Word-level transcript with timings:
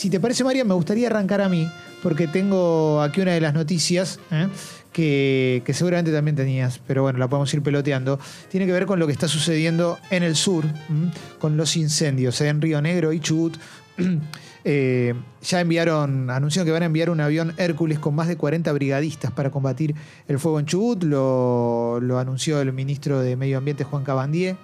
Si 0.00 0.08
te 0.08 0.18
parece, 0.18 0.44
María, 0.44 0.64
me 0.64 0.72
gustaría 0.72 1.08
arrancar 1.08 1.42
a 1.42 1.50
mí, 1.50 1.70
porque 2.02 2.26
tengo 2.26 3.02
aquí 3.02 3.20
una 3.20 3.32
de 3.32 3.40
las 3.42 3.52
noticias 3.52 4.18
¿eh? 4.30 4.48
que, 4.94 5.60
que 5.66 5.74
seguramente 5.74 6.10
también 6.10 6.36
tenías, 6.36 6.80
pero 6.86 7.02
bueno, 7.02 7.18
la 7.18 7.28
podemos 7.28 7.52
ir 7.52 7.60
peloteando. 7.60 8.18
Tiene 8.48 8.64
que 8.64 8.72
ver 8.72 8.86
con 8.86 8.98
lo 8.98 9.06
que 9.06 9.12
está 9.12 9.28
sucediendo 9.28 9.98
en 10.08 10.22
el 10.22 10.36
sur, 10.36 10.64
con 11.38 11.58
los 11.58 11.76
incendios 11.76 12.40
¿eh? 12.40 12.48
en 12.48 12.62
Río 12.62 12.80
Negro 12.80 13.12
y 13.12 13.20
Chubut. 13.20 13.58
Eh, 14.62 15.14
ya 15.42 15.62
enviaron, 15.62 16.28
anunciaron 16.28 16.66
que 16.66 16.72
van 16.72 16.82
a 16.82 16.86
enviar 16.86 17.08
un 17.08 17.18
avión 17.22 17.54
Hércules 17.56 17.98
con 17.98 18.14
más 18.14 18.28
de 18.28 18.36
40 18.36 18.70
brigadistas 18.72 19.32
para 19.32 19.50
combatir 19.50 19.94
el 20.28 20.38
fuego 20.38 20.60
en 20.60 20.66
Chubut. 20.66 21.02
Lo, 21.02 21.98
lo 21.98 22.18
anunció 22.18 22.60
el 22.60 22.70
ministro 22.74 23.20
de 23.20 23.36
Medio 23.36 23.56
Ambiente, 23.56 23.84
Juan 23.84 24.04
Cabandier. 24.04 24.56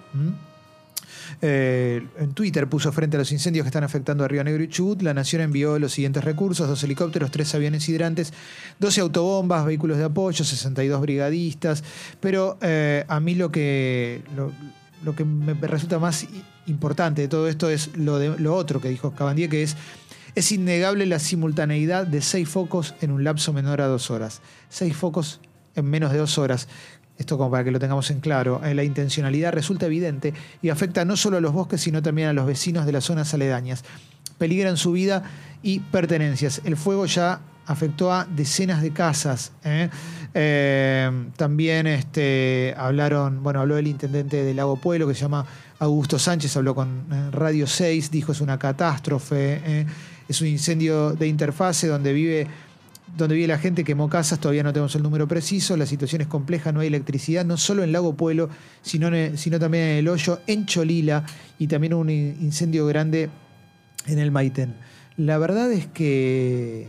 Eh, 1.41 2.05
en 2.17 2.33
Twitter 2.33 2.67
puso 2.67 2.91
frente 2.91 3.15
a 3.15 3.19
los 3.19 3.31
incendios 3.31 3.63
que 3.63 3.67
están 3.67 3.83
afectando 3.83 4.23
a 4.23 4.27
Río 4.27 4.43
Negro 4.43 4.63
y 4.63 4.69
Chubut, 4.69 5.01
la 5.01 5.13
Nación 5.13 5.41
envió 5.41 5.77
los 5.77 5.93
siguientes 5.93 6.23
recursos, 6.23 6.67
dos 6.67 6.83
helicópteros, 6.83 7.29
tres 7.29 7.53
aviones 7.53 7.87
hidrantes, 7.87 8.33
12 8.79 9.01
autobombas, 9.01 9.65
vehículos 9.65 9.97
de 9.97 10.05
apoyo, 10.05 10.43
62 10.43 10.99
brigadistas, 11.01 11.83
pero 12.19 12.57
eh, 12.61 13.05
a 13.07 13.19
mí 13.19 13.35
lo 13.35 13.51
que, 13.51 14.23
lo, 15.03 15.15
que 15.15 15.25
me 15.25 15.53
resulta 15.53 15.99
más 15.99 16.25
importante 16.65 17.21
de 17.21 17.27
todo 17.27 17.47
esto 17.47 17.69
es 17.69 17.95
lo, 17.95 18.17
de, 18.17 18.37
lo 18.39 18.55
otro 18.55 18.81
que 18.81 18.89
dijo 18.89 19.11
Cabandier, 19.11 19.49
que 19.49 19.63
es 19.63 19.77
es 20.37 20.51
innegable 20.51 21.07
la 21.07 21.17
simultaneidad 21.17 22.05
de 22.05 22.21
seis 22.21 22.47
focos 22.47 22.93
en 23.01 23.09
un 23.09 23.23
lapso 23.23 23.53
menor 23.53 23.81
a 23.81 23.87
dos 23.87 24.11
horas. 24.11 24.43
Seis 24.69 24.95
focos 24.95 25.41
en 25.73 25.85
menos 25.85 26.11
de 26.11 26.19
dos 26.19 26.37
horas. 26.37 26.67
Esto 27.17 27.37
como 27.37 27.51
para 27.51 27.63
que 27.63 27.71
lo 27.71 27.79
tengamos 27.79 28.09
en 28.11 28.19
claro. 28.19 28.61
Eh, 28.63 28.73
La 28.73 28.83
intencionalidad 28.83 29.53
resulta 29.53 29.87
evidente 29.87 30.33
y 30.61 30.69
afecta 30.69 31.05
no 31.05 31.17
solo 31.17 31.37
a 31.37 31.41
los 31.41 31.53
bosques, 31.53 31.81
sino 31.81 32.01
también 32.01 32.27
a 32.27 32.33
los 32.33 32.45
vecinos 32.45 32.85
de 32.85 32.91
las 32.91 33.05
zonas 33.05 33.33
aledañas. 33.33 33.83
Peligran 34.37 34.77
su 34.77 34.91
vida 34.91 35.23
y 35.63 35.79
pertenencias. 35.79 36.61
El 36.63 36.77
fuego 36.77 37.05
ya 37.05 37.39
afectó 37.65 38.13
a 38.13 38.25
decenas 38.25 38.81
de 38.81 38.91
casas. 38.91 39.51
¿eh? 39.63 39.89
Eh, 40.33 41.11
también 41.35 41.87
este, 41.87 42.73
hablaron, 42.77 43.41
bueno, 43.41 43.61
habló 43.61 43.77
el 43.77 43.87
intendente 43.87 44.43
del 44.43 44.55
Lago 44.55 44.77
Pueblo, 44.77 45.07
que 45.07 45.15
se 45.15 45.21
llama 45.21 45.45
Augusto 45.79 46.19
Sánchez, 46.19 46.55
habló 46.55 46.75
con 46.75 47.31
Radio 47.31 47.67
6, 47.67 48.09
dijo 48.11 48.31
es 48.31 48.41
una 48.41 48.57
catástrofe, 48.57 49.85
es 50.27 50.41
un 50.41 50.47
incendio 50.47 51.11
de 51.11 51.27
interfase 51.27 51.87
donde 51.87 52.13
vive 52.13 52.47
donde 53.15 53.35
vive 53.35 53.47
la 53.47 53.57
gente 53.57 53.83
quemó 53.83 54.09
casas, 54.09 54.39
todavía 54.39 54.63
no 54.63 54.73
tenemos 54.73 54.93
el 54.95 55.03
número 55.03 55.27
preciso, 55.27 55.77
la 55.77 55.85
situación 55.85 56.21
es 56.21 56.27
compleja, 56.27 56.71
no 56.71 56.81
hay 56.81 56.87
electricidad, 56.87 57.45
no 57.45 57.57
solo 57.57 57.83
en 57.83 57.91
Lago 57.91 58.15
Pueblo, 58.15 58.49
sino, 58.81 59.09
sino 59.35 59.59
también 59.59 59.83
en 59.85 59.97
El 59.97 60.07
Hoyo, 60.09 60.41
en 60.45 60.65
Cholila 60.65 61.25
y 61.57 61.67
también 61.67 61.93
un 61.93 62.09
in- 62.09 62.37
incendio 62.41 62.85
grande 62.85 63.29
en 64.07 64.19
el 64.19 64.31
Maitén. 64.31 64.75
La 65.15 65.37
verdad 65.37 65.71
es 65.71 65.87
que, 65.87 66.87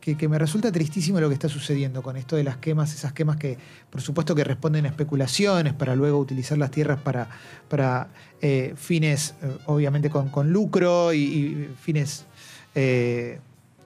que, 0.00 0.28
me 0.28 0.38
resulta 0.38 0.72
tristísimo 0.72 1.20
lo 1.20 1.28
que 1.28 1.34
está 1.34 1.48
sucediendo 1.48 2.02
con 2.02 2.16
esto 2.16 2.34
de 2.34 2.42
las 2.44 2.56
quemas, 2.56 2.94
esas 2.94 3.12
quemas 3.12 3.36
que 3.36 3.58
por 3.90 4.00
supuesto 4.00 4.34
que 4.34 4.44
responden 4.44 4.86
a 4.86 4.88
especulaciones 4.88 5.74
para 5.74 5.94
luego 5.94 6.18
utilizar 6.18 6.56
las 6.56 6.70
tierras 6.70 7.00
para, 7.00 7.28
para 7.68 8.08
eh, 8.40 8.72
fines, 8.76 9.34
eh, 9.42 9.56
obviamente 9.66 10.08
con, 10.08 10.30
con 10.30 10.50
lucro 10.50 11.12
y, 11.12 11.18
y 11.18 11.68
fines... 11.80 12.24
eh, 12.74 13.40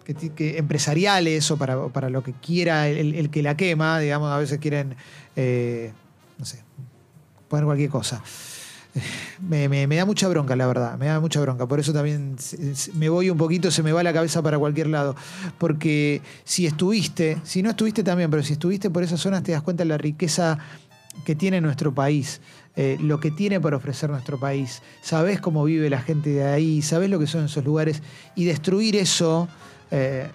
empresariales 0.07 1.51
o 1.51 1.57
para, 1.57 1.89
para 1.89 2.11
lo 2.11 2.23
que 2.23 2.33
quiera 2.33 2.89
el, 2.89 3.15
el 3.15 3.31
que 3.31 3.43
la 3.43 3.57
quema, 3.57 3.99
digamos, 4.01 4.31
a 4.31 4.39
veces 4.39 4.59
quieren, 4.59 4.95
eh, 5.37 5.93
no 6.39 6.45
sé, 6.45 6.61
poner 7.49 7.65
cualquier 7.65 7.91
cosa. 7.91 8.23
Me, 9.41 9.69
me- 9.69 9.97
da 9.97 10.05
mucha 10.05 10.29
bronca, 10.29 10.55
la 10.55 10.67
verdad, 10.67 10.99
me 10.99 11.07
da 11.07 11.19
mucha 11.19 11.41
bronca. 11.41 11.67
Por 11.67 11.81
eso 11.81 11.93
también 11.95 12.37
me 12.95 13.09
voy 13.09 13.31
un 13.31 13.39
poquito, 13.39 13.71
se 13.71 13.83
me 13.83 13.91
va 13.91 14.03
la 14.03 14.13
cabeza 14.13 14.43
para 14.43 14.59
cualquier 14.59 14.89
lado. 14.89 15.17
Porque 15.59 16.21
si 16.45 16.67
estuviste, 16.67 17.39
si 17.43 17.63
no 17.63 17.71
estuviste 17.71 18.05
también, 18.05 18.31
pero 18.31 18.43
si 18.43 18.53
estuviste 18.53 18.91
por 18.91 19.03
esas 19.03 19.19
zonas 19.21 19.43
te 19.43 19.53
das 19.53 19.63
cuenta 19.63 19.83
de 19.83 19.89
la 19.89 19.97
riqueza 19.99 20.59
que 21.25 21.35
tiene 21.35 21.61
nuestro 21.63 21.95
país, 21.95 22.43
eh, 22.77 22.99
lo 23.01 23.19
que 23.19 23.31
tiene 23.31 23.59
para 23.61 23.77
ofrecer 23.79 24.11
nuestro 24.11 24.39
país. 24.39 24.83
Sabés 25.03 25.41
cómo 25.41 25.65
vive 25.65 25.89
la 25.89 26.03
gente 26.03 26.29
de 26.31 26.45
ahí, 26.45 26.83
sabés 26.83 27.09
lo 27.11 27.19
que 27.19 27.27
son 27.27 27.47
esos 27.47 27.65
lugares 27.65 28.03
y 28.37 28.45
destruir 28.45 28.97
eso 28.97 29.49
eh, 29.93 30.29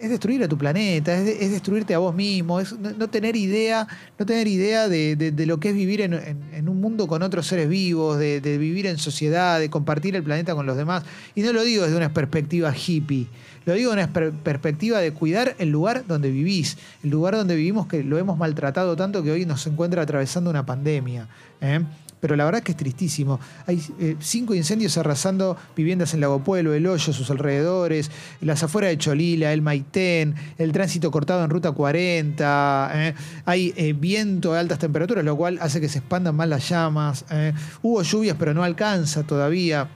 es 0.00 0.08
destruir 0.08 0.42
a 0.42 0.48
tu 0.48 0.56
planeta, 0.56 1.14
es, 1.14 1.26
de- 1.26 1.44
es 1.44 1.50
destruirte 1.50 1.92
a 1.92 1.98
vos 1.98 2.14
mismo, 2.14 2.58
es 2.58 2.72
no, 2.72 3.10
tener 3.10 3.36
idea, 3.36 3.86
no 4.18 4.24
tener 4.24 4.48
idea 4.48 4.88
de, 4.88 5.34
lo 5.46 5.60
que 5.60 5.68
es 5.68 5.74
vivir 5.74 6.00
en, 6.00 6.68
un 6.68 6.80
mundo 6.80 7.06
con 7.06 7.22
otros 7.22 7.46
seres 7.46 7.68
vivos, 7.68 8.18
de, 8.18 8.40
vivir 8.56 8.86
en 8.86 8.96
sociedad, 8.96 9.60
de 9.60 9.68
compartir 9.68 10.16
el 10.16 10.22
planeta 10.22 10.54
con 10.54 10.64
los 10.64 10.78
demás. 10.78 11.04
Y 11.34 11.42
no 11.42 11.52
lo 11.52 11.62
digo 11.64 11.82
desde 11.84 11.98
una 11.98 12.14
perspectiva 12.14 12.72
hippie, 12.74 13.26
lo 13.66 13.74
digo 13.74 13.90
desde 13.90 14.04
una 14.04 14.12
per- 14.14 14.32
perspectiva 14.32 15.00
de 15.00 15.12
cuidar 15.12 15.54
el 15.58 15.68
lugar 15.68 16.04
donde 16.08 16.30
vivís, 16.30 16.78
el 17.04 17.10
lugar 17.10 17.36
donde 17.36 17.54
vivimos 17.54 17.86
que 17.86 18.02
lo 18.02 18.16
hemos 18.16 18.38
maltratado 18.38 18.96
tanto 18.96 19.22
que 19.22 19.32
hoy 19.32 19.44
nos 19.44 19.66
encuentra 19.66 20.00
atravesando 20.00 20.48
una 20.48 20.64
pandemia. 20.64 21.28
¿eh? 21.60 21.80
Pero 22.20 22.36
la 22.36 22.44
verdad 22.44 22.58
es 22.58 22.64
que 22.66 22.72
es 22.72 22.76
tristísimo. 22.76 23.40
Hay 23.66 23.82
eh, 23.98 24.16
cinco 24.20 24.54
incendios 24.54 24.98
arrasando 24.98 25.56
viviendas 25.74 26.12
en 26.12 26.20
Lago 26.20 26.44
Pueblo, 26.44 26.74
El 26.74 26.86
Hoyo, 26.86 27.12
sus 27.14 27.30
alrededores, 27.30 28.10
las 28.42 28.62
afueras 28.62 28.90
de 28.90 28.98
Cholila, 28.98 29.52
el 29.54 29.62
Maitén, 29.62 30.34
el 30.58 30.70
tránsito 30.72 31.10
cortado 31.10 31.42
en 31.42 31.50
Ruta 31.50 31.72
40. 31.72 32.90
¿eh? 32.94 33.14
Hay 33.46 33.72
eh, 33.76 33.94
viento 33.94 34.52
a 34.54 34.60
altas 34.60 34.78
temperaturas, 34.78 35.24
lo 35.24 35.34
cual 35.36 35.58
hace 35.62 35.80
que 35.80 35.88
se 35.88 35.98
expandan 36.00 36.36
más 36.36 36.46
las 36.48 36.68
llamas. 36.68 37.24
¿eh? 37.30 37.54
Hubo 37.82 38.02
lluvias, 38.02 38.36
pero 38.38 38.52
no 38.52 38.62
alcanza 38.64 39.22
todavía. 39.22 39.88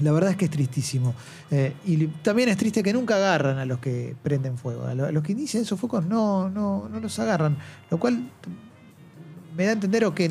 La 0.00 0.12
verdad 0.12 0.30
es 0.30 0.36
que 0.36 0.44
es 0.44 0.50
tristísimo. 0.52 1.12
Y 1.84 2.06
también 2.22 2.48
es 2.50 2.56
triste 2.56 2.84
que 2.84 2.92
nunca 2.92 3.16
agarran 3.16 3.58
a 3.58 3.64
los 3.64 3.80
que 3.80 4.14
prenden 4.22 4.56
fuego. 4.56 4.84
A 4.86 4.94
lo- 4.94 5.06
a 5.06 5.10
los 5.10 5.24
que 5.24 5.32
inician 5.32 5.64
esos 5.64 5.80
focos 5.80 6.06
no, 6.06 6.48
no, 6.48 6.88
no 6.88 7.00
los 7.00 7.18
agarran. 7.18 7.56
Lo 7.90 7.98
cual 7.98 8.22
me 9.56 9.64
da 9.64 9.70
a 9.70 9.72
entender 9.72 10.06
que 10.14 10.30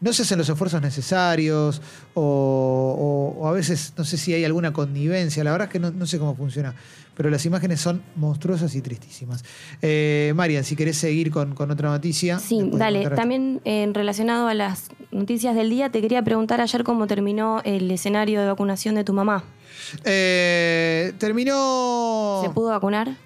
no 0.00 0.12
se 0.12 0.22
hacen 0.22 0.38
los 0.38 0.48
esfuerzos 0.48 0.80
necesarios 0.80 1.80
o, 2.14 3.34
o- 3.36 3.42
o 3.42 3.48
a 3.48 3.52
veces 3.52 3.92
no 3.96 4.04
sé 4.04 4.16
si 4.16 4.32
hay 4.34 4.44
alguna 4.44 4.72
connivencia. 4.72 5.42
La 5.44 5.52
verdad 5.52 5.68
es 5.68 5.72
que 5.72 5.78
no, 5.80 5.90
no 5.90 6.06
sé 6.06 6.18
cómo 6.18 6.34
funciona. 6.36 6.74
Pero 7.16 7.30
las 7.30 7.44
imágenes 7.46 7.80
son 7.80 8.00
monstruosas 8.14 8.76
y 8.76 8.80
tristísimas. 8.80 9.44
Eh, 9.82 10.32
Marian, 10.36 10.62
si 10.62 10.76
querés 10.76 10.96
seguir 10.98 11.32
con, 11.32 11.52
con 11.56 11.68
otra 11.68 11.90
noticia. 11.90 12.38
Sí, 12.38 12.60
dale. 12.74 13.08
También 13.10 13.60
eh, 13.64 13.90
relacionado 13.92 14.46
a 14.46 14.54
las 14.54 14.90
noticias 15.10 15.56
del 15.56 15.68
día, 15.68 15.90
te 15.90 16.00
quería 16.00 16.22
preguntar 16.22 16.60
ayer 16.60 16.84
cómo 16.84 17.08
terminó 17.08 17.60
el 17.64 17.90
escenario 17.90 18.40
de 18.40 18.46
vacunación 18.46 18.94
de 18.94 19.02
tu 19.02 19.12
mamá. 19.14 19.42
Eh, 20.04 21.12
terminó. 21.18 22.40
¿Se 22.44 22.50
pudo 22.50 22.68
vacunar? 22.68 23.16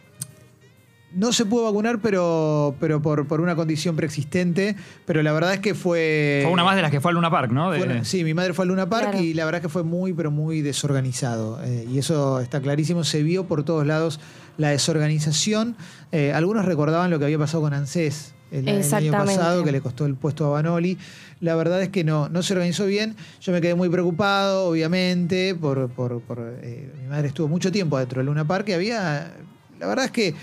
No 1.15 1.33
se 1.33 1.45
pudo 1.45 1.65
vacunar, 1.65 2.01
pero, 2.01 2.75
pero 2.81 3.03
por, 3.03 3.27
por 3.27 3.41
una 3.41 3.55
condición 3.55 3.97
preexistente. 3.97 4.77
Pero 5.05 5.23
la 5.23 5.33
verdad 5.33 5.55
es 5.55 5.61
que 5.61 5.75
fue. 5.75 6.41
Fue 6.43 6.53
una 6.53 6.65
más 6.65 6.77
de 6.77 6.83
las 6.83 6.91
que 6.91 7.01
fue 7.01 7.11
al 7.11 7.17
Luna 7.17 7.31
Park, 7.31 7.51
¿no? 7.53 7.71
De- 7.71 7.79
Fue 7.79 7.87
una- 7.87 8.05
sí, 8.05 8.25
mi 8.25 8.35
madre 8.35 8.55
fue 8.55 8.65
al 8.65 8.69
Luna 8.71 8.89
Park 8.89 9.11
Claro. 9.11 9.25
y 9.25 9.35
la 9.35 9.45
verdad 9.45 9.59
es 9.61 9.63
que 9.63 9.69
fue 9.69 9.83
muy, 9.83 10.13
pero 10.13 10.31
muy 10.31 10.63
desorganizado. 10.63 11.61
Eh, 11.65 11.87
y 11.91 11.99
eso 11.99 12.41
está 12.41 12.61
clarísimo. 12.61 13.05
Se 13.05 13.23
vio 13.23 13.45
por 13.45 13.63
todos 13.65 13.87
lados 13.87 14.21
la 14.57 14.69
desorganización. 14.71 15.77
Eh, 16.13 16.33
algunos 16.33 16.65
recordaban 16.65 17.11
lo 17.11 17.19
que 17.19 17.25
había 17.27 17.39
pasado 17.39 17.63
con 17.63 17.75
ANSES 17.75 18.35
el, 18.51 18.69
el 18.69 18.95
año 18.95 19.13
pasado, 19.13 19.65
que 19.65 19.73
le 19.73 19.81
costó 19.81 20.07
el 20.07 20.15
puesto 20.15 20.47
a 20.47 20.51
Banoli. 20.51 20.99
La 21.41 21.55
verdad 21.57 21.83
es 21.83 21.89
que 21.89 22.05
no, 22.05 22.29
no 22.29 22.43
se 22.43 22.53
organizó 22.53 22.87
bien. 22.87 23.17
Yo 23.41 23.53
me 23.53 23.61
quedé 23.61 23.75
muy 23.75 23.89
preocupado, 23.89 24.67
obviamente, 24.69 25.55
por, 25.55 25.89
por- 25.91 26.21
por, 26.21 26.39
eh, 26.63 26.91
mi 27.03 27.09
madre 27.09 27.29
estuvo 27.29 27.49
mucho 27.49 27.73
tiempo 27.73 27.99
dentro 27.99 28.19
del 28.21 28.27
Luna 28.27 28.47
Park 28.47 28.69
y 28.69 28.73
había. 28.73 29.33
La 29.81 29.87
verdad 29.89 30.05
es 30.05 30.11
que 30.13 30.35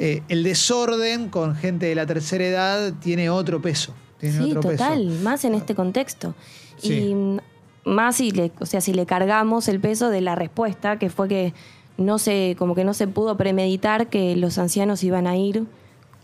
eh, 0.00 0.22
el 0.28 0.42
desorden 0.44 1.28
con 1.28 1.54
gente 1.56 1.86
de 1.86 1.94
la 1.94 2.06
tercera 2.06 2.44
edad 2.46 2.92
tiene 3.02 3.28
otro 3.30 3.60
peso. 3.60 3.92
Tiene 4.18 4.38
Sí, 4.38 4.50
otro 4.52 4.70
total, 4.70 5.06
peso. 5.08 5.22
más 5.22 5.44
en 5.44 5.54
este 5.54 5.74
contexto. 5.74 6.34
Sí. 6.78 6.94
Y 6.94 7.14
mm, 7.14 7.38
más 7.84 8.16
si 8.16 8.30
le, 8.30 8.52
o 8.60 8.66
sea, 8.66 8.80
si 8.80 8.94
le 8.94 9.06
cargamos 9.06 9.68
el 9.68 9.80
peso 9.80 10.08
de 10.10 10.20
la 10.20 10.34
respuesta, 10.34 10.98
que 10.98 11.10
fue 11.10 11.28
que 11.28 11.52
no 11.96 12.18
se, 12.18 12.54
como 12.58 12.74
que 12.74 12.84
no 12.84 12.94
se 12.94 13.08
pudo 13.08 13.36
premeditar 13.36 14.06
que 14.08 14.36
los 14.36 14.56
ancianos 14.58 15.02
iban 15.02 15.26
a 15.26 15.36
ir 15.36 15.64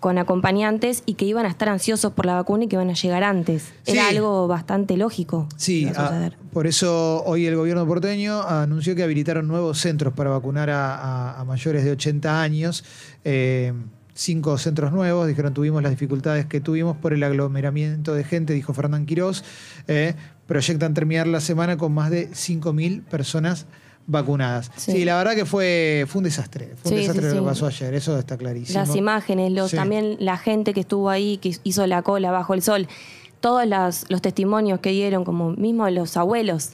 con 0.04 0.18
acompañantes 0.18 1.02
y 1.06 1.14
que 1.14 1.24
iban 1.24 1.46
a 1.46 1.48
estar 1.48 1.70
ansiosos 1.70 2.12
por 2.12 2.26
la 2.26 2.34
vacuna 2.34 2.64
y 2.64 2.68
que 2.68 2.76
iban 2.76 2.90
a 2.90 2.92
llegar 2.92 3.24
antes. 3.24 3.72
Era 3.86 4.08
algo 4.08 4.46
bastante 4.46 4.98
lógico. 4.98 5.48
Sí, 5.56 5.86
a 5.96 6.26
ah, 6.26 6.30
por 6.52 6.66
eso 6.66 7.22
hoy 7.24 7.46
el 7.46 7.56
gobierno 7.56 7.86
porteño 7.86 8.42
anunció 8.42 8.94
que 8.94 9.02
habilitaron 9.02 9.48
nuevos 9.48 9.78
centros 9.78 10.12
para 10.12 10.28
vacunar 10.28 10.68
a, 10.68 10.94
a- 10.94 11.40
a 11.40 11.44
mayores 11.46 11.86
de 11.86 11.92
80 11.92 12.42
años. 12.42 12.84
Eh, 13.24 13.72
cinco 14.12 14.58
centros 14.58 14.92
nuevos, 14.92 15.26
dijeron 15.26 15.54
tuvimos 15.54 15.82
las 15.82 15.90
dificultades 15.92 16.44
que 16.44 16.60
tuvimos 16.60 16.98
por 16.98 17.14
el 17.14 17.22
aglomeramiento 17.22 18.12
de 18.12 18.24
gente, 18.24 18.52
dijo 18.52 18.74
Fernán 18.74 19.06
Quirós. 19.06 19.42
Eh, 19.88 20.14
proyectan 20.46 20.92
terminar 20.92 21.26
la 21.26 21.40
semana 21.40 21.78
con 21.78 21.94
más 21.94 22.10
de 22.10 22.28
5.000 22.28 23.04
personas 23.04 23.64
vacunadas. 24.06 24.70
Sí. 24.76 24.92
Sí. 24.92 25.04
la 25.04 25.16
verdad 25.16 25.34
que 25.34 25.44
fue, 25.44 26.04
fue 26.08 26.18
un 26.20 26.24
desastre. 26.24 26.74
Fue 26.76 26.92
un 26.92 26.98
desastre 26.98 27.30
sí, 27.30 27.36
lo 27.36 27.42
que 27.42 27.48
pasó 27.48 27.66
ayer, 27.66 27.94
eso 27.94 28.18
está 28.18 28.36
clarísimo. 28.36 28.78
Las 28.78 28.94
imágenes, 28.96 29.52
los, 29.52 29.70
también 29.72 30.16
la 30.20 30.36
gente 30.36 30.74
que 30.74 30.80
estuvo 30.80 31.10
ahí, 31.10 31.38
que 31.38 31.56
hizo 31.64 31.86
la 31.86 32.02
cola 32.02 32.30
bajo 32.30 32.54
el 32.54 32.62
sol, 32.62 32.86
todos 33.40 33.66
las- 33.66 34.06
los 34.10 34.22
testimonios 34.22 34.80
que 34.80 34.90
dieron, 34.90 35.24
como 35.24 35.50
mismo 35.52 35.88
los 35.90 36.16
abuelos 36.16 36.70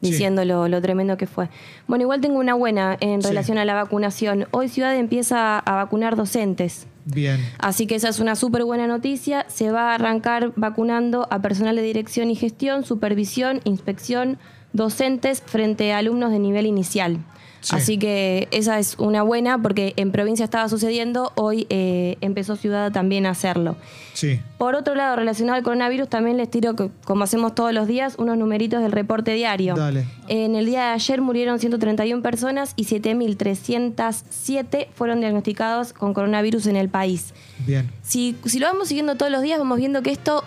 diciendo 0.00 0.44
lo, 0.44 0.66
lo 0.66 0.82
tremendo 0.82 1.16
que 1.16 1.28
fue. 1.28 1.48
Bueno, 1.86 2.02
igual 2.02 2.20
tengo 2.20 2.40
una 2.40 2.54
buena 2.54 2.96
en 2.98 3.22
relación 3.22 3.56
a 3.58 3.64
la 3.64 3.74
vacunación. 3.74 4.46
Hoy 4.50 4.68
Ciudad 4.68 4.96
empieza 4.96 5.60
a 5.60 5.74
vacunar 5.76 6.16
docentes. 6.16 6.88
Bien. 7.04 7.38
Así 7.60 7.86
que 7.86 7.94
esa 7.94 8.08
es 8.08 8.18
una 8.18 8.34
súper 8.34 8.64
buena 8.64 8.88
noticia. 8.88 9.46
Se 9.48 9.70
va 9.70 9.92
a 9.92 9.94
arrancar 9.94 10.52
vacunando 10.56 11.28
a 11.30 11.40
personal 11.40 11.76
de 11.76 11.82
dirección 11.82 12.30
y 12.30 12.34
gestión, 12.34 12.84
supervisión, 12.84 13.60
inspección, 13.62 14.38
docentes 14.72 15.42
frente 15.44 15.92
a 15.92 15.98
alumnos 15.98 16.30
de 16.30 16.38
nivel 16.38 16.66
inicial. 16.66 17.18
Sí. 17.62 17.74
Así 17.76 17.96
que 17.96 18.48
esa 18.50 18.80
es 18.80 18.96
una 18.98 19.22
buena 19.22 19.56
porque 19.56 19.94
en 19.96 20.10
provincia 20.10 20.44
estaba 20.44 20.68
sucediendo, 20.68 21.30
hoy 21.36 21.68
eh, 21.70 22.16
empezó 22.20 22.56
Ciudad 22.56 22.90
también 22.90 23.24
a 23.24 23.30
hacerlo. 23.30 23.76
Sí. 24.14 24.40
Por 24.58 24.74
otro 24.74 24.96
lado, 24.96 25.14
relacionado 25.14 25.56
al 25.56 25.62
coronavirus, 25.62 26.08
también 26.08 26.36
les 26.36 26.50
tiro, 26.50 26.74
como 27.04 27.22
hacemos 27.22 27.54
todos 27.54 27.72
los 27.72 27.86
días, 27.86 28.16
unos 28.18 28.36
numeritos 28.36 28.82
del 28.82 28.90
reporte 28.90 29.32
diario. 29.32 29.76
Dale. 29.76 30.06
En 30.26 30.56
el 30.56 30.66
día 30.66 30.86
de 30.86 30.94
ayer 30.94 31.20
murieron 31.20 31.60
131 31.60 32.20
personas 32.20 32.72
y 32.74 32.86
7.307 32.86 34.88
fueron 34.92 35.20
diagnosticados 35.20 35.92
con 35.92 36.14
coronavirus 36.14 36.66
en 36.66 36.74
el 36.74 36.88
país. 36.88 37.32
Bien. 37.64 37.88
Si, 38.02 38.34
si 38.44 38.58
lo 38.58 38.66
vamos 38.66 38.88
siguiendo 38.88 39.14
todos 39.14 39.30
los 39.30 39.42
días, 39.42 39.60
vamos 39.60 39.78
viendo 39.78 40.02
que 40.02 40.10
esto 40.10 40.42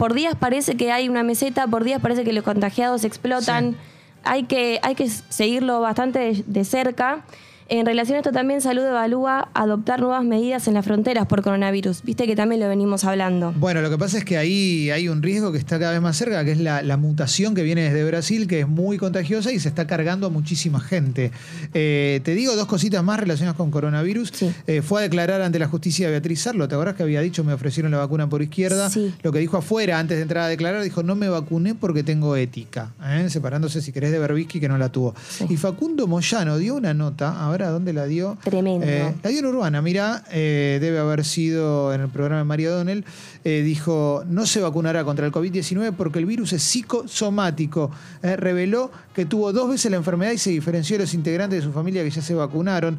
por 0.00 0.14
días 0.14 0.34
parece 0.34 0.78
que 0.78 0.92
hay 0.92 1.10
una 1.10 1.22
meseta, 1.22 1.66
por 1.66 1.84
días 1.84 2.00
parece 2.00 2.24
que 2.24 2.32
los 2.32 2.42
contagiados 2.42 3.04
explotan. 3.04 3.72
Sí. 3.72 3.76
Hay, 4.24 4.44
que, 4.44 4.80
hay 4.82 4.94
que 4.94 5.06
seguirlo 5.06 5.82
bastante 5.82 6.18
de, 6.18 6.44
de 6.46 6.64
cerca. 6.64 7.22
En 7.72 7.86
relación 7.86 8.16
a 8.16 8.18
esto 8.18 8.32
también 8.32 8.60
Salud 8.60 8.82
evalúa 8.82 9.48
adoptar 9.54 10.00
nuevas 10.00 10.24
medidas 10.24 10.66
en 10.66 10.74
las 10.74 10.84
fronteras 10.84 11.28
por 11.28 11.40
coronavirus. 11.40 12.02
Viste 12.02 12.26
que 12.26 12.34
también 12.34 12.60
lo 12.60 12.68
venimos 12.68 13.04
hablando. 13.04 13.52
Bueno, 13.52 13.80
lo 13.80 13.88
que 13.88 13.96
pasa 13.96 14.18
es 14.18 14.24
que 14.24 14.36
ahí 14.36 14.90
hay 14.90 15.08
un 15.08 15.22
riesgo 15.22 15.52
que 15.52 15.58
está 15.58 15.78
cada 15.78 15.92
vez 15.92 16.00
más 16.00 16.16
cerca, 16.16 16.44
que 16.44 16.50
es 16.50 16.58
la, 16.58 16.82
la 16.82 16.96
mutación 16.96 17.54
que 17.54 17.62
viene 17.62 17.82
desde 17.82 18.04
Brasil, 18.04 18.48
que 18.48 18.58
es 18.58 18.68
muy 18.68 18.98
contagiosa 18.98 19.52
y 19.52 19.60
se 19.60 19.68
está 19.68 19.86
cargando 19.86 20.26
a 20.26 20.30
muchísima 20.30 20.80
gente. 20.80 21.30
Eh, 21.72 22.20
te 22.24 22.34
digo 22.34 22.56
dos 22.56 22.66
cositas 22.66 23.04
más 23.04 23.20
relacionadas 23.20 23.56
con 23.56 23.70
coronavirus. 23.70 24.32
Sí. 24.34 24.52
Eh, 24.66 24.82
fue 24.82 24.98
a 24.98 25.02
declarar 25.04 25.40
ante 25.40 25.60
la 25.60 25.68
justicia 25.68 26.10
Beatriz 26.10 26.40
Sarlo. 26.40 26.66
¿Te 26.66 26.74
acordás 26.74 26.96
que 26.96 27.04
había 27.04 27.20
dicho 27.20 27.44
me 27.44 27.52
ofrecieron 27.52 27.92
la 27.92 27.98
vacuna 27.98 28.28
por 28.28 28.42
izquierda? 28.42 28.90
Sí. 28.90 29.14
Lo 29.22 29.30
que 29.30 29.38
dijo 29.38 29.56
afuera 29.56 30.00
antes 30.00 30.16
de 30.16 30.22
entrar 30.22 30.42
a 30.42 30.48
declarar, 30.48 30.82
dijo 30.82 31.04
no 31.04 31.14
me 31.14 31.28
vacuné 31.28 31.76
porque 31.76 32.02
tengo 32.02 32.34
ética. 32.34 32.90
¿eh? 33.00 33.30
Separándose, 33.30 33.80
si 33.80 33.92
querés, 33.92 34.10
de 34.10 34.18
Berbisky, 34.18 34.58
que 34.58 34.68
no 34.68 34.76
la 34.76 34.88
tuvo. 34.88 35.14
Sí. 35.28 35.46
Y 35.48 35.56
Facundo 35.56 36.08
Moyano 36.08 36.58
dio 36.58 36.74
una 36.74 36.94
nota, 36.94 37.46
a 37.46 37.48
ver 37.52 37.59
dónde 37.68 37.92
la 37.92 38.06
dio. 38.06 38.38
Tremendo. 38.42 38.86
Eh, 38.86 39.14
la 39.22 39.30
dio 39.30 39.40
en 39.40 39.46
Urbana, 39.46 39.82
mira, 39.82 40.24
eh, 40.30 40.78
debe 40.80 40.98
haber 40.98 41.24
sido 41.24 41.92
en 41.92 42.00
el 42.00 42.08
programa 42.08 42.38
de 42.38 42.44
Mario 42.44 42.74
Donel, 42.74 43.04
eh, 43.44 43.62
dijo, 43.62 44.24
no 44.26 44.46
se 44.46 44.60
vacunará 44.60 45.04
contra 45.04 45.26
el 45.26 45.32
COVID-19 45.32 45.92
porque 45.96 46.18
el 46.18 46.26
virus 46.26 46.52
es 46.52 46.62
psicosomático. 46.62 47.90
Reveló 48.22 48.90
que 49.14 49.26
tuvo 49.26 49.52
dos 49.52 49.68
veces 49.68 49.90
la 49.90 49.96
enfermedad 49.98 50.32
y 50.32 50.38
se 50.38 50.50
diferenció 50.50 50.96
de 50.96 51.04
los 51.04 51.14
integrantes 51.14 51.58
de 51.58 51.64
su 51.66 51.72
familia 51.72 52.02
que 52.02 52.10
ya 52.10 52.22
se 52.22 52.34
vacunaron. 52.34 52.96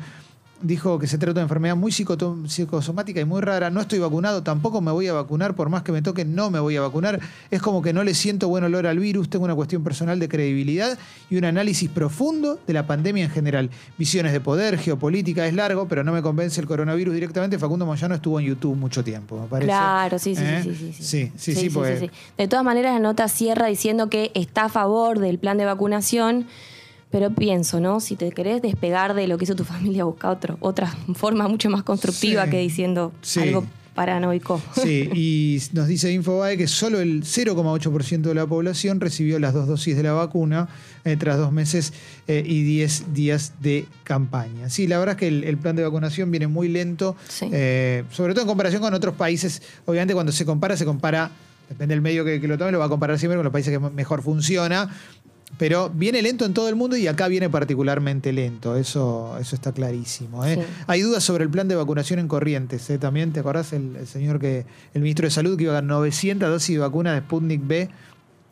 Dijo 0.64 1.00
que 1.00 1.08
se 1.08 1.18
trata 1.18 1.34
de 1.34 1.40
una 1.40 1.42
enfermedad 1.44 1.76
muy 1.76 1.92
psicosomática 1.92 3.20
y 3.20 3.26
muy 3.26 3.42
rara. 3.42 3.70
No 3.70 3.82
estoy 3.82 4.00
vacunado, 4.00 4.44
tampoco 4.44 4.80
me 4.82 4.92
voy 4.92 5.08
a 5.08 5.14
vacunar, 5.14 5.56
por 5.56 5.70
más 5.70 5.82
que 5.84 5.92
me 5.92 6.02
toque, 6.02 6.24
no 6.24 6.52
me 6.52 6.60
voy 6.60 6.76
a 6.76 6.82
vacunar. 6.82 7.20
Es 7.50 7.62
como 7.62 7.82
que 7.82 7.94
no 7.94 8.04
le 8.04 8.14
siento 8.14 8.48
buen 8.48 8.64
olor 8.64 8.86
al 8.86 9.00
virus, 9.00 9.30
tengo 9.30 9.46
una 9.46 9.56
cuestión 9.56 9.84
personal 9.84 10.20
de 10.20 10.30
credibilidad 10.30 10.98
y 11.30 11.38
un 11.38 11.46
análisis 11.46 11.90
profundo 11.90 12.60
de 12.68 12.74
la 12.74 12.86
pandemia 12.86 13.26
en 13.26 13.32
general. 13.32 13.70
Visiones 13.98 14.34
de 14.34 14.40
poder, 14.40 14.78
geopolítica, 14.78 15.48
es 15.48 15.54
largo, 15.54 15.88
pero 15.88 16.04
no 16.04 16.12
me 16.12 16.22
convence 16.22 16.62
el 16.62 16.68
coronavirus 16.68 17.14
directamente. 17.14 17.58
Facundo 17.58 17.86
Moyano 17.86 18.16
estuvo 18.16 18.40
en 18.40 18.46
YouTube 18.46 18.76
mucho 18.78 19.04
tiempo, 19.04 19.40
me 19.42 19.48
parece. 19.48 19.68
Claro, 19.68 20.20
sí, 20.20 20.36
sí, 20.36 20.44
¿Eh? 20.46 20.62
sí, 20.64 20.76
sí, 20.76 20.94
sí. 20.94 21.04
Sí, 21.04 21.32
sí, 21.38 21.56
sí, 21.56 21.70
porque- 21.70 22.12
De 22.38 22.48
todas 22.48 22.64
maneras, 22.64 22.94
la 22.94 23.00
nota 23.00 23.28
cierra 23.28 23.68
diciendo 23.68 24.10
que 24.10 24.32
está 24.36 24.66
a 24.66 24.70
favor 24.70 25.20
del 25.20 25.40
plan 25.40 25.58
de 25.58 25.66
vacunación, 25.66 26.46
pero 27.12 27.30
pienso, 27.32 27.80
¿no? 27.80 28.00
Si 28.00 28.16
te 28.16 28.32
querés 28.32 28.62
despegar 28.62 29.14
de 29.14 29.28
lo 29.28 29.38
que 29.38 29.44
hizo 29.44 29.56
tu 29.56 29.64
familia, 29.76 30.06
busca 30.06 30.30
otro, 30.30 30.58
otra 30.62 30.88
forma 31.16 31.48
mucho 31.48 31.70
más 31.70 31.84
constructiva 31.84 32.46
Sí. 32.46 32.52
que 32.52 32.58
diciendo 32.60 33.12
Sí. 33.22 33.42
algo 33.42 33.66
paranoico. 33.94 34.62
Sí, 34.82 35.10
y 35.14 35.62
nos 35.74 35.86
dice 35.88 36.12
Infobae 36.14 36.56
que 36.58 36.68
solo 36.68 37.02
el 37.02 37.24
0,8% 37.24 38.22
de 38.22 38.34
la 38.36 38.48
población 38.48 39.02
recibió 39.02 39.38
las 39.40 39.54
dos 39.54 39.68
dosis 39.68 39.98
de 39.98 40.04
la 40.04 40.14
vacuna 40.14 40.70
eh, 41.04 41.18
tras 41.18 41.38
dos 41.38 41.52
meses 41.52 41.92
eh, 42.28 42.42
y 42.46 42.64
10 42.64 43.14
días 43.14 43.54
de 43.60 43.86
campaña. 44.06 44.70
Sí, 44.70 44.88
la 44.88 44.98
verdad 44.98 45.16
es 45.16 45.20
que 45.20 45.28
el, 45.28 45.44
el 45.44 45.58
plan 45.58 45.76
de 45.76 45.84
vacunación 45.84 46.32
viene 46.32 46.48
muy 46.48 46.70
lento, 46.70 47.18
Sí. 47.28 47.50
eh, 47.52 48.06
sobre 48.12 48.34
todo 48.34 48.44
en 48.44 48.48
comparación 48.48 48.82
con 48.82 48.94
otros 48.94 49.16
países. 49.16 49.62
Obviamente 49.86 50.14
cuando 50.14 50.32
se 50.32 50.46
compara, 50.46 50.78
se 50.78 50.86
compara, 50.86 51.30
depende 51.68 51.94
del 51.94 52.02
medio 52.02 52.24
que, 52.24 52.40
que 52.40 52.48
lo 52.48 52.58
tome, 52.58 52.72
lo 52.72 52.80
va 52.80 52.86
a 52.86 52.90
comparar 52.90 53.20
siempre 53.20 53.36
con 53.38 53.44
los 53.44 53.52
países 53.54 53.78
que 53.78 53.80
mejor 53.90 54.22
funciona. 54.22 54.90
Pero 55.58 55.90
viene 55.94 56.22
lento 56.22 56.46
en 56.46 56.54
todo 56.54 56.70
el 56.70 56.76
mundo 56.76 56.98
y 56.98 57.08
acá 57.08 57.28
viene 57.28 57.50
particularmente 57.50 58.34
lento, 58.34 58.76
eso, 58.76 59.38
eso 59.40 59.56
está 59.56 59.72
clarísimo. 59.72 60.44
¿eh? 60.44 60.56
Sí. 60.56 60.62
Hay 60.88 61.02
dudas 61.02 61.24
sobre 61.24 61.44
el 61.44 61.50
plan 61.50 61.68
de 61.68 61.76
vacunación 61.76 62.20
en 62.20 62.28
Corrientes. 62.28 62.90
¿eh? 62.90 62.98
También, 62.98 63.32
¿te 63.32 63.42
acordás 63.42 63.74
el, 63.74 63.96
el 63.96 64.08
señor 64.08 64.40
que, 64.40 64.66
el 64.94 65.02
ministro 65.02 65.26
de 65.28 65.32
Salud 65.32 65.58
que 65.58 65.64
iba 65.64 65.74
a 65.74 65.76
dar 65.76 65.84
900 65.84 66.50
dosis 66.50 66.76
de 66.76 66.80
vacuna 66.80 67.14
de 67.14 67.20
Sputnik 67.20 67.62
B 67.64 67.90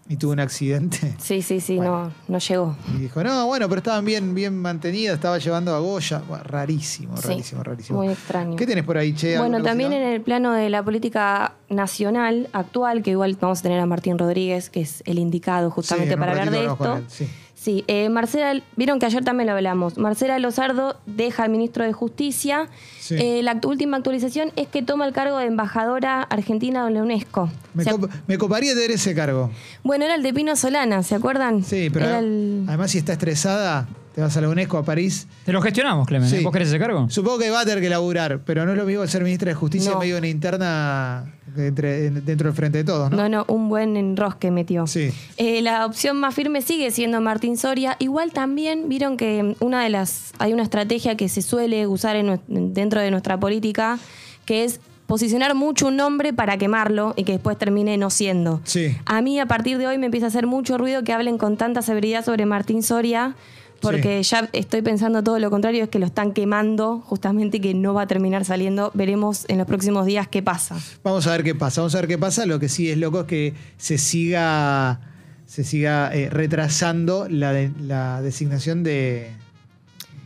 y 0.09 0.17
tuvo 0.17 0.31
un 0.33 0.39
accidente? 0.41 1.15
Sí, 1.19 1.41
sí, 1.41 1.61
sí, 1.61 1.79
no, 1.79 2.11
no 2.27 2.39
llegó. 2.39 2.75
Y 2.95 3.01
dijo, 3.01 3.23
no, 3.23 3.45
bueno, 3.45 3.69
pero 3.69 3.77
estaban 3.79 4.03
bien, 4.03 4.33
bien 4.33 4.59
mantenidas, 4.59 5.15
estaba 5.15 5.37
llevando 5.37 5.73
a 5.75 5.79
Goya. 5.79 6.21
Bueno, 6.27 6.43
rarísimo, 6.43 7.15
Sí, 7.17 7.27
rarísimo, 7.27 7.63
rarísimo. 7.63 7.99
Muy 7.99 8.09
extraño. 8.09 8.55
¿Qué 8.55 8.65
tenés 8.65 8.83
por 8.83 8.97
ahí, 8.97 9.13
Che? 9.13 9.37
Bueno, 9.37 9.57
¿Alguna 9.57 9.69
también 9.69 9.93
en 9.93 10.01
el 10.01 10.21
plano 10.21 10.51
de 10.53 10.69
la 10.69 10.83
política 10.83 11.53
nacional 11.69 12.49
actual, 12.53 13.03
que 13.03 13.11
igual 13.11 13.37
vamos 13.39 13.59
a 13.59 13.61
tener 13.61 13.79
a 13.79 13.85
Martín 13.85 14.17
Rodríguez, 14.17 14.69
que 14.69 14.81
es 14.81 15.03
el 15.05 15.19
indicado 15.19 15.69
justamente 15.71 16.13
Sí, 16.15 16.19
para 16.19 16.31
hablar 16.31 16.49
de 16.51 16.65
esto. 16.65 16.97
él, 16.97 17.05
sí. 17.07 17.27
Sí, 17.61 17.83
eh, 17.87 18.07
Marcela, 18.07 18.61
vieron 18.77 18.99
que 18.99 19.05
ayer 19.05 19.21
también 19.25 19.47
lo 19.47 19.53
hablamos. 19.53 19.97
Marcela 19.97 20.39
Lozardo 20.39 20.95
deja 21.05 21.43
al 21.43 21.49
ministro 21.49 21.83
de 21.83 21.91
Justicia. 21.91 22.69
Sí. 23.01 23.15
Eh, 23.19 23.41
la 23.43 23.55
act- 23.55 23.65
última 23.67 23.97
actualización 23.97 24.53
es 24.55 24.69
que 24.69 24.81
toma 24.81 25.05
el 25.05 25.11
cargo 25.11 25.37
de 25.39 25.47
embajadora 25.47 26.21
argentina 26.23 26.85
de 26.85 26.91
la 26.91 27.03
UNESCO. 27.03 27.49
Me, 27.73 27.83
Se 27.83 27.89
ac- 27.91 27.99
cop- 27.99 28.09
me 28.27 28.37
coparía 28.37 28.73
tener 28.75 28.91
ese 28.91 29.13
cargo. 29.13 29.51
bueno, 29.83 30.05
era 30.05 30.15
el 30.15 30.23
de 30.23 30.33
Pino 30.33 30.55
Solana, 30.55 31.03
¿se 31.03 31.15
acuerdan? 31.15 31.65
Sí, 31.65 31.89
pero 31.91 32.05
Era 32.05 32.19
el- 32.19 32.63
además 32.65 32.91
si 32.91 32.99
está 32.99 33.11
estresada, 33.11 33.89
te 34.15 34.21
vas 34.21 34.37
a 34.37 34.39
la 34.41 34.47
UNESCO, 34.47 34.77
a 34.77 34.83
París. 34.85 35.27
Te 35.43 35.51
lo 35.51 35.61
gestionamos, 35.61 36.07
Clemen. 36.07 36.29
¿eh? 36.33 36.37
Sí. 36.37 36.43
¿Vos 36.45 36.53
querés 36.53 36.69
ese 36.69 36.79
cargo? 36.79 37.09
Supongo 37.09 37.39
que 37.39 37.49
va 37.49 37.59
a 37.59 37.65
tener 37.65 37.81
que 37.81 37.89
laburar, 37.89 38.39
pero 38.45 38.65
no 38.65 38.71
es 38.71 38.77
lo 38.77 38.85
mismo 38.85 39.05
ser 39.05 39.21
ministra 39.23 39.49
de 39.49 39.55
Justicia 39.55 39.89
No. 39.91 39.95
en 39.97 39.99
medio 39.99 40.15
de 40.15 40.19
una 40.19 40.27
interna 40.29 41.33
entre- 41.57 42.09
dentro 42.11 42.47
del 42.49 42.55
frente 42.55 42.79
de 42.79 42.83
todos, 42.83 43.09
¿no? 43.11 43.17
No, 43.17 43.29
no, 43.29 43.45
un 43.47 43.69
buen 43.69 43.97
enrosque 43.97 44.51
metió. 44.51 44.87
Sí. 44.87 45.11
Eh, 45.37 45.61
la 45.61 45.85
opción 45.85 46.17
más 46.17 46.33
firme 46.35 46.61
sigue 46.61 46.91
siendo 46.91 47.21
Martín 47.21 47.57
Soria. 47.57 47.95
Igual 47.99 48.31
también 48.31 48.89
vieron 48.89 49.17
que 49.17 49.55
una 49.59 49.83
de 49.83 49.89
las. 49.89 50.31
hay 50.39 50.53
una 50.53 50.63
estrategia 50.63 51.15
que 51.17 51.29
se 51.29 51.41
suele 51.41 51.87
usar 51.87 52.15
en 52.15 52.39
dentro 52.73 53.01
de 53.01 53.11
nuestra 53.11 53.39
política, 53.39 53.99
que 54.45 54.63
es 54.63 54.79
posicionar 55.07 55.55
mucho 55.55 55.87
un 55.87 55.95
nombre 55.97 56.33
para 56.33 56.57
quemarlo 56.57 57.13
y 57.17 57.23
que 57.23 57.31
después 57.31 57.57
termine 57.57 57.97
no 57.97 58.09
siendo. 58.11 58.61
Sí. 58.63 58.95
A 59.05 59.21
mí 59.21 59.39
a 59.39 59.47
partir 59.47 59.77
de 59.79 59.87
hoy 59.87 59.97
me 59.97 60.05
empieza 60.05 60.27
a 60.27 60.29
hacer 60.29 60.45
mucho 60.45 60.77
ruido 60.77 61.03
que 61.03 61.13
hablen 61.13 61.37
con 61.39 61.57
tanta 61.57 61.81
severidad 61.81 62.23
sobre 62.23 62.45
Martín 62.45 62.83
Soria. 62.83 63.35
Porque 63.81 64.21
ya 64.23 64.49
estoy 64.53 64.81
pensando 64.81 65.23
todo 65.23 65.39
lo 65.39 65.49
contrario, 65.49 65.83
es 65.83 65.89
que 65.89 65.99
lo 65.99 66.05
están 66.05 66.31
quemando 66.33 66.99
justamente 67.05 67.57
y 67.57 67.59
que 67.59 67.73
no 67.73 67.93
va 67.93 68.03
a 68.03 68.07
terminar 68.07 68.45
saliendo. 68.45 68.91
Veremos 68.93 69.45
en 69.47 69.57
los 69.57 69.67
próximos 69.67 70.05
días 70.05 70.27
qué 70.27 70.41
pasa. 70.43 70.77
Vamos 71.03 71.25
a 71.27 71.31
ver 71.31 71.43
qué 71.43 71.55
pasa, 71.55 71.81
vamos 71.81 71.95
a 71.95 71.99
ver 71.99 72.07
qué 72.07 72.17
pasa. 72.17 72.45
Lo 72.45 72.59
que 72.59 72.69
sí 72.69 72.89
es 72.89 72.97
loco 72.97 73.21
es 73.21 73.25
que 73.27 73.53
se 73.77 73.97
siga, 73.97 74.99
se 75.45 75.63
siga 75.63 76.13
eh, 76.13 76.29
retrasando 76.29 77.27
la, 77.29 77.53
de- 77.53 77.71
la 77.81 78.21
designación 78.21 78.83
de, 78.83 79.31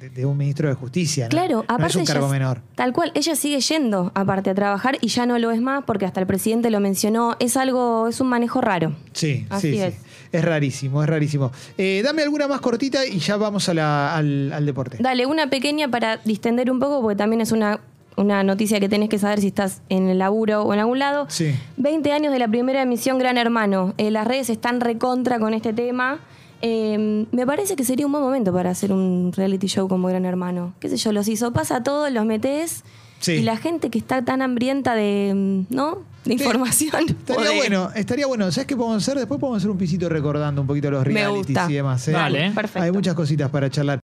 de, 0.04 0.10
de 0.10 0.26
un 0.26 0.38
ministro 0.38 0.68
de 0.68 0.76
Justicia. 0.76 1.26
¿no? 1.26 1.30
Claro, 1.30 1.56
No 1.58 1.76
aparte 1.76 1.88
es 1.88 1.96
un 1.96 2.06
cargo 2.06 2.28
menor. 2.28 2.62
Tal 2.76 2.92
cual, 2.94 3.12
ella 3.16 3.36
sigue 3.36 3.60
yendo 3.62 4.12
aparte 4.16 4.50
a 4.50 4.56
trabajar 4.56 4.98
y 5.02 5.08
ya 5.08 5.26
no 5.26 5.38
lo 5.40 5.52
es 5.52 5.62
más 5.62 5.84
porque 5.86 6.06
hasta 6.06 6.20
el 6.20 6.28
presidente 6.28 6.70
lo 6.70 6.80
mencionó. 6.80 7.36
Es 7.40 7.58
algo, 7.58 8.08
es 8.08 8.20
un 8.20 8.28
manejo 8.28 8.62
raro. 8.62 8.94
Sí, 9.14 9.46
Así 9.50 9.72
sí, 9.74 9.80
es. 9.80 9.94
sí. 9.94 10.00
Es 10.32 10.44
rarísimo, 10.44 11.04
es 11.04 11.10
rarísimo. 11.10 11.52
Eh, 11.78 12.02
dame 12.04 12.24
alguna 12.24 12.48
más 12.48 12.60
cortita 12.60 13.06
y 13.06 13.20
ya 13.20 13.38
vamos 13.38 13.70
a 13.70 13.74
la- 13.76 14.16
al, 14.16 14.52
al 14.52 14.66
deporte. 14.66 14.98
Dale, 15.00 15.26
una 15.28 15.48
pequeña 15.48 15.88
para 15.90 16.18
distender 16.18 16.72
un 16.72 16.80
poco 16.80 17.02
porque 17.02 17.16
también 17.16 17.40
es 17.42 17.52
una, 17.52 17.80
una 18.18 18.44
noticia 18.44 18.80
que 18.80 18.90
tenés 18.90 19.10
que 19.10 19.20
saber 19.20 19.40
si 19.42 19.48
estás 19.48 19.82
en 19.90 20.08
el 20.10 20.18
laburo 20.18 20.64
o 20.64 20.74
en 20.74 20.80
algún 20.80 20.98
lado. 20.98 21.28
Sí. 21.30 21.54
20 21.78 22.12
años 22.12 22.34
de 22.34 22.40
la 22.40 22.48
primera 22.48 22.82
emisión 22.82 23.20
Gran 23.20 23.38
Hermano. 23.38 23.94
Eh, 24.00 24.10
las 24.10 24.26
redes 24.28 24.50
están 24.50 24.82
recontra 24.82 25.38
con 25.40 25.54
este 25.54 25.72
tema. 25.72 26.20
Eh, 26.66 27.26
me 27.32 27.46
parece 27.46 27.76
que 27.76 27.84
sería 27.84 28.06
un 28.06 28.14
buen 28.14 28.24
momento 28.24 28.54
para 28.54 28.70
hacer 28.70 28.94
un 28.94 29.34
reality 29.36 29.68
show 29.68 29.90
como 29.90 30.08
Gran 30.08 30.24
Hermano. 30.24 30.74
¿Qué 30.80 30.88
sé 30.88 30.96
yo? 30.96 31.12
Los 31.12 31.28
hizo 31.28 31.52
pasa 31.52 31.84
todos, 31.84 32.10
los 32.12 32.26
metés. 32.26 32.84
Sí. 33.20 33.34
Y 33.34 33.42
la 33.44 33.58
gente 33.58 33.90
que 33.90 34.00
está 34.00 34.24
tan 34.24 34.42
hambrienta 34.42 34.96
de, 34.96 35.34
mm, 35.70 35.74
¿no? 35.76 36.00
de 36.26 36.34
información. 36.36 37.04
Estaría 37.10 37.50
de- 37.50 37.56
bueno, 37.58 37.90
estaría 37.96 38.28
bueno. 38.28 38.50
¿Sabes 38.52 38.66
qué 38.68 38.78
podemos 38.78 39.04
hacer? 39.04 39.18
Después 39.18 39.42
podemos 39.42 39.58
hacer 39.58 39.70
un 39.70 39.78
pisito 39.78 40.08
recordando 40.08 40.62
un 40.62 40.68
poquito 40.68 40.90
los 40.90 41.04
realities 41.06 41.58
y 41.70 41.74
demás. 41.74 42.08
¿eh? 42.08 42.12
Dale. 42.14 42.52
Perfecto. 42.52 42.82
Hay 42.82 42.92
muchas 42.94 43.14
cositas 43.14 43.50
para 43.50 43.70
charlar. 43.70 44.00